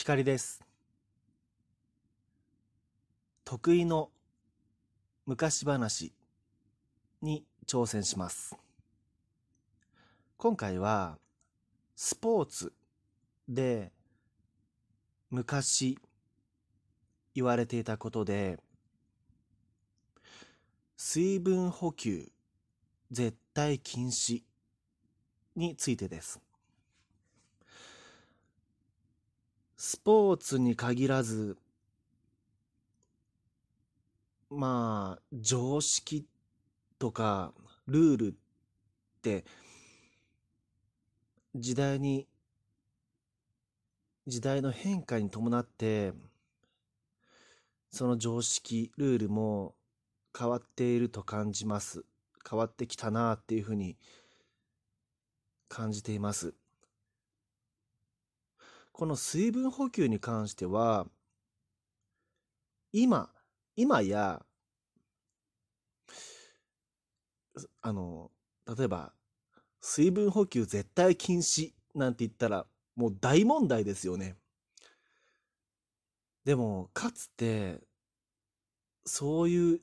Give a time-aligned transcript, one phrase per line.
[0.00, 0.64] 光です。
[3.44, 4.10] 得意の
[5.26, 6.12] 昔話
[7.20, 8.56] に挑戦します。
[10.36, 11.18] 今回は
[11.96, 12.72] スポーツ
[13.48, 13.90] で
[15.30, 15.98] 昔
[17.34, 18.60] 言われていたことで
[20.96, 22.30] 水分補給
[23.10, 24.44] 絶対禁止
[25.56, 26.40] についてです。
[29.80, 31.56] スポーツに限らず、
[34.50, 36.26] まあ、常識
[36.98, 37.54] とか
[37.86, 38.34] ルールっ
[39.22, 39.44] て、
[41.54, 42.26] 時代に、
[44.26, 46.12] 時代の変化に伴って、
[47.92, 49.76] その常識、ルールも
[50.36, 52.04] 変わっていると感じます。
[52.50, 53.96] 変わってきたなっていうふうに
[55.68, 56.52] 感じています。
[58.98, 61.06] この水分補給に関しては、
[62.90, 63.30] 今、
[63.76, 64.44] 今や、
[67.80, 68.32] あの、
[68.66, 69.12] 例えば、
[69.80, 74.34] 水分補給絶対禁止なんて言ったら、もう大問題ですよね。
[76.44, 77.78] でも、かつて、
[79.06, 79.80] そういう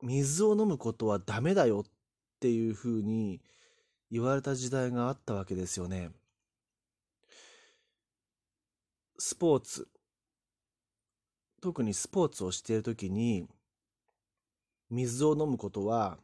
[0.00, 1.90] 水を飲むことはダメだよっ
[2.40, 3.42] ていうふうに
[4.10, 6.12] 言われた時代があったわけですよね。
[9.26, 9.88] スポーツ、
[11.62, 13.48] 特にスポーツをしているときに、
[14.90, 16.18] 水を飲むことは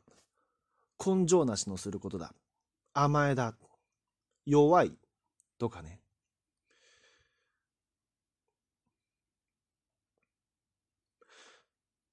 [1.03, 2.35] 根性なしのすることだ。
[2.93, 3.55] 甘えだ。
[4.45, 4.93] 弱い。
[5.57, 5.99] とかね。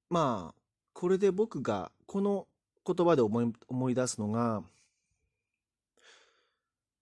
[0.10, 0.62] まあ、
[0.94, 2.48] これで僕がこの
[2.86, 4.64] 言葉で思い思い出すのが、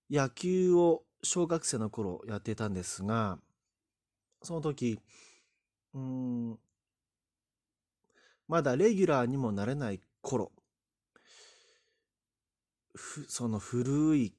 [0.09, 3.38] 野球を小学生の頃やってたんですが、
[4.46, 5.00] その時、
[5.94, 6.60] うん、
[8.48, 10.52] まだレギュラーにもなれない頃、
[12.94, 14.34] ふその古い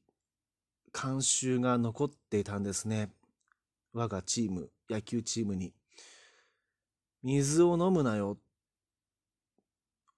[0.92, 3.10] 慣習が残っていたんですね。
[3.92, 5.72] 我がチーム、野球チームに。
[7.22, 8.38] 水を飲むなよ。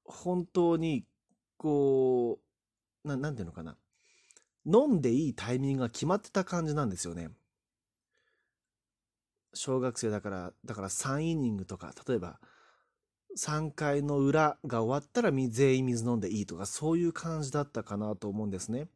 [0.04, 1.04] 本当に、
[1.56, 2.38] こ
[3.04, 3.76] う、ななんていうのかな。
[4.66, 7.30] 飲んでいいタイミングが決まってた感じなんですよね。
[9.58, 12.38] 小学生だから、だから3イニングとか、例えば
[13.36, 18.88] 3回の裏が終わったら全員水飲んでいいとか、そういう感じだったかなと思うんですね。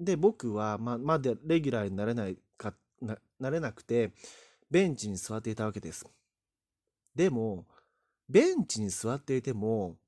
[0.00, 4.12] で、僕はままだレギュラーになれないかな、なれなくて、
[4.70, 6.06] ベンチに座っていたわけです。
[7.14, 7.66] でも、
[8.30, 9.98] ベンチに座っていても、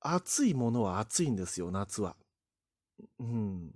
[0.00, 2.16] 暑いものは暑いんですよ、夏は。
[3.20, 3.70] うん。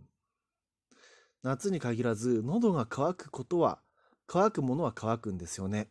[1.46, 3.80] 夏に限らず、喉が渇くことは、
[4.26, 5.88] 渇くものは渇くんですよね。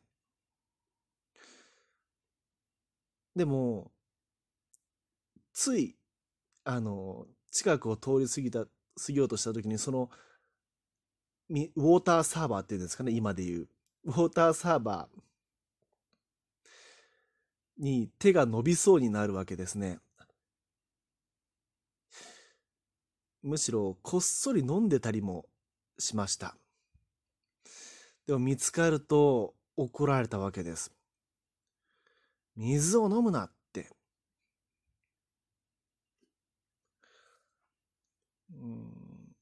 [3.38, 3.93] でも、
[5.53, 5.95] つい、
[6.66, 8.69] あの、近くを通り過ぎた、過
[9.07, 10.09] ぎようとした時に、その、
[11.49, 13.69] ウォーターサーバーっていうんですかね、今で言う。
[14.03, 15.22] ウォーターサーバー
[17.77, 19.99] に手が伸びそうになるわけですね。
[23.45, 25.45] むしろこっそり飲んでたりも
[26.00, 26.57] しました。
[28.25, 30.91] でも見つかると怒られたわけです。
[32.55, 33.91] 水を飲むなって。
[38.50, 39.35] うん、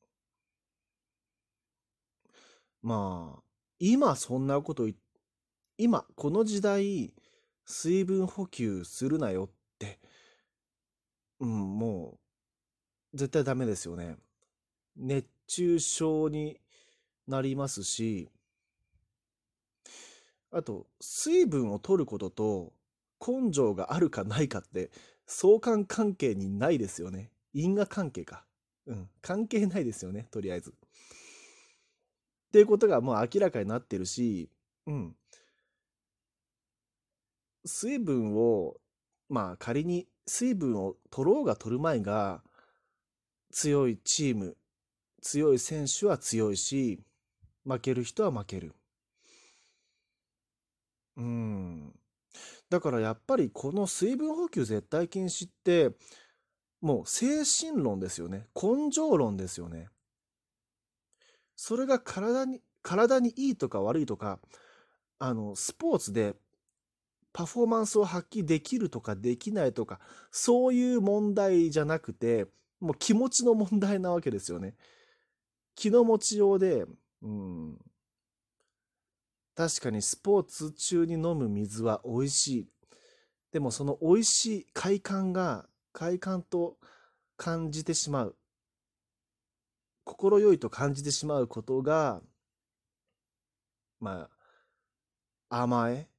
[2.81, 3.43] まあ、
[3.79, 4.89] 今そんなこと
[5.77, 7.13] 今この時代
[7.65, 9.49] 水分補給するなよっ
[9.79, 10.01] て、
[11.39, 12.22] うん、もう
[13.13, 14.17] 絶対ダメですよね。
[14.95, 16.59] 熱中症に
[17.27, 18.29] なりますし、
[20.51, 22.73] あと、水分を取ることと
[23.19, 24.91] 根性があるかないかって
[25.25, 27.31] 相関関係にないですよね。
[27.53, 28.45] 因果関係か。
[28.85, 30.71] うん、関係ないですよね、とりあえず。
[30.71, 30.73] っ
[32.51, 34.49] ていうことがもう明らかになってるし、
[34.85, 35.15] うん。
[37.65, 38.75] 水分を、
[39.29, 42.43] まあ仮に水分を取ろうが取るまいが、
[43.53, 44.57] 強いチーム、
[45.21, 46.99] 強い選手は強いし、
[47.63, 48.73] 負ける人は負ける。
[51.15, 51.93] うん。
[52.69, 55.91] だからやっぱりこの水分補給絶対禁止って、
[56.81, 58.47] もう精神論ですよね。
[58.55, 59.87] 根性論ですよね。
[61.55, 64.39] それが体に、体にいいとか悪いとか、
[65.19, 66.35] あの、スポーツで
[67.31, 69.99] パフォーマンスを発揮できるとかできないとか、
[70.31, 72.47] そういう問題じゃなくて、
[72.83, 74.75] もう気持ちの問題なわけですよね。
[75.73, 76.85] 気の持ちようで、
[77.21, 77.77] うん、
[79.55, 82.67] 確かにスポーツ中に飲む水は美味しい。
[83.51, 86.77] でもその美味しい快感が快感と
[87.37, 88.35] 感じてしまう。
[90.03, 92.21] 心よいと感じてしまうことが、
[94.01, 94.27] ま
[95.49, 96.09] あ、甘え？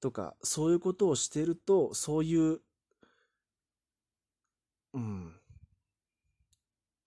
[0.00, 2.60] とか、そういうことをしていると、そういう、
[4.94, 5.34] うん、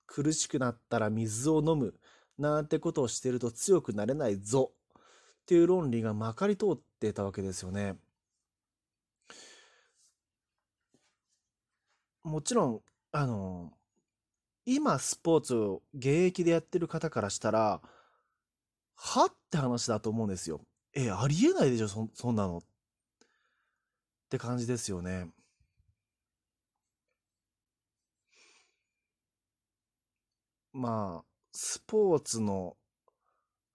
[0.05, 1.95] 苦しくなったら水を飲む
[2.37, 5.01] なんてことをしてると強くなれないぞっ
[5.45, 7.97] ていう論理がまかり通ってたわけですよね。
[12.23, 12.81] もちろん、
[13.13, 13.71] あの、
[14.65, 17.81] 今スポーツを現役でやってる方からしたら、
[18.95, 20.61] はって話だと思うんですよ。
[20.93, 22.57] え、ありえないでしょ、そそんなの。
[22.57, 22.61] っ
[24.29, 25.29] て感じですよね。
[30.77, 32.77] まあ、スポーツの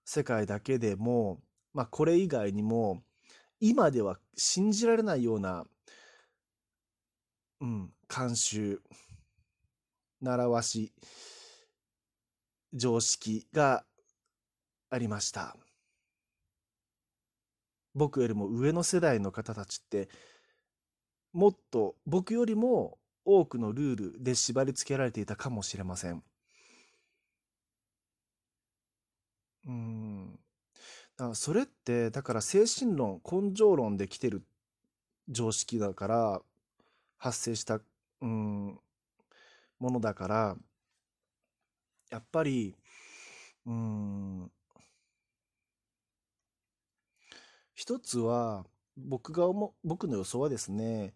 [0.05, 1.41] 世界だけでも、
[1.73, 3.03] まあ、これ以外にも、
[3.59, 5.65] 今では信じられないような、
[7.59, 8.81] うん、慣習、
[10.21, 10.93] 習わし、
[12.71, 13.83] 常識が
[14.89, 15.57] ありました。
[17.93, 20.07] 僕よりも上の世代の方たちって、
[21.33, 26.23] もっと僕よりも多くのルールで縛り付けられていたかもしれません。
[29.65, 30.39] うん。
[31.17, 34.43] だからそれって、だから精神論、根性論で来てる
[35.29, 36.41] 常識だから、
[37.17, 37.79] 発生した、
[38.21, 38.79] うん、
[39.79, 40.57] ものだから、
[42.09, 42.75] やっぱり、
[43.65, 44.51] うん、
[47.73, 48.65] 一つは、
[48.95, 51.13] 僕が思僕の予想はですね、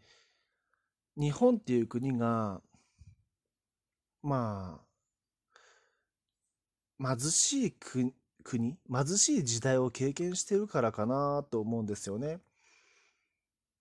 [1.16, 2.62] 日本っていう国が、
[4.24, 4.82] ま
[7.00, 8.14] あ、貧しい国、
[8.48, 12.40] 国、貧しい時代を経験してるからかなと思うんですよね。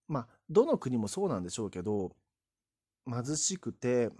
[0.08, 2.16] まあ、どの国もそうなんでしょうけど、
[3.08, 4.10] 貧しくて、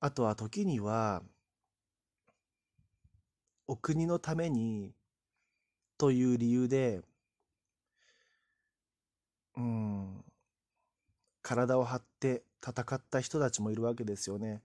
[0.00, 1.22] あとは時には、
[3.68, 4.92] お国のために
[5.96, 7.02] という理由で、
[9.56, 10.24] うん、
[11.40, 14.60] 体を張って戦った人たちもいるわけですよね。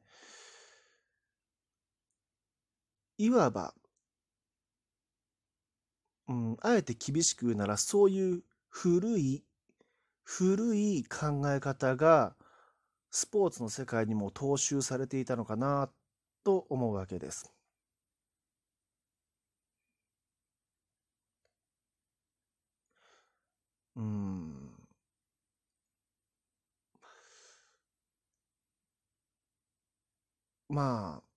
[3.19, 3.75] いわば、
[6.29, 9.43] うん、あえて厳しく言うなら、そういう古い、
[10.23, 12.35] 古い考え方が、
[13.11, 15.91] スポーツの世界にも踏襲されていたのかな、
[16.43, 17.53] と思うわけです。
[23.95, 24.73] うん。
[30.69, 31.28] まあ、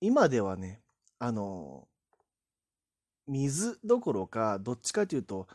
[0.00, 0.82] 今ではね、
[1.18, 1.86] あの、
[3.26, 5.46] 水どころか、どっちかというと、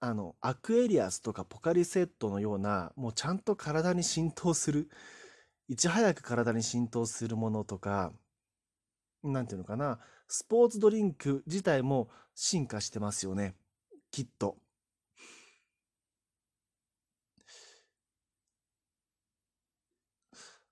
[0.00, 4.88] あの、アクエリアスとかポカリセットのような、もうちゃんと体に浸透する、
[5.68, 8.12] いち早く体に浸透するものとか、
[9.22, 13.54] なんていうのかな、スポーツドリンク自体も進化してますよね。
[14.10, 14.56] きっと。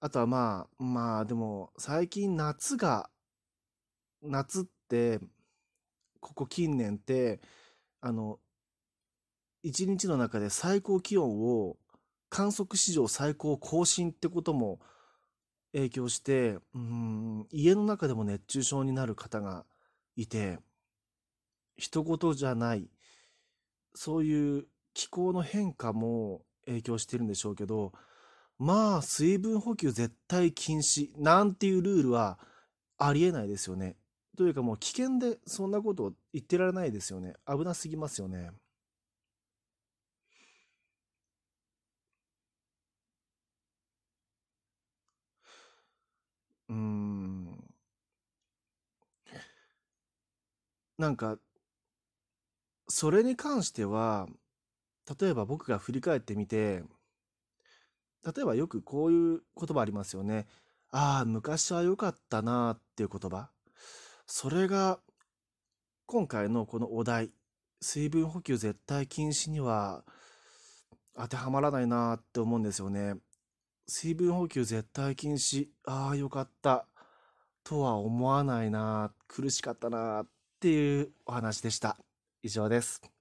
[0.00, 3.10] あとはまあ、まあでも最近夏が、
[4.22, 5.20] 夏って、
[6.20, 7.40] ここ近年って、
[8.00, 8.38] あの、
[9.62, 11.76] 一日の中で最高気温を
[12.30, 14.80] 観測史上最高更新ってことも
[15.72, 19.66] 影響して、うん、家の中でも熱中症になる方が
[20.16, 20.58] いて、
[21.76, 22.88] 人事じゃない、
[23.94, 27.92] そういう気候の変化も影響してるんでしょうけど、
[28.60, 32.38] まあ、水分補給絶対禁止なんていうルールは
[32.98, 33.96] ありえないですよね。
[34.36, 37.34] というかもう危険でそんなことを言ってられないですよね。
[37.46, 38.50] 危なすぎますよね。
[46.68, 47.70] うーん。
[50.98, 51.38] なんか、
[52.88, 54.28] それに関しては、
[55.20, 56.84] 例えば僕が振り返ってみて、
[58.24, 60.46] 例えばよくこういう言葉ありますよね。
[60.90, 63.50] ああ、昔は良かったなっていう言葉。
[64.26, 65.00] それが
[66.06, 67.30] 今回のこのお題、
[67.80, 70.04] 水分補給絶対禁止には
[71.16, 73.14] 当てはまらないなって思うんですよね。
[73.86, 75.68] 水分補給絶対禁止。
[75.84, 76.86] ああ、よかった。
[77.64, 80.26] とは思わないな苦しかったなっ
[80.60, 81.96] ていうお話でした。
[82.42, 83.19] 以上です。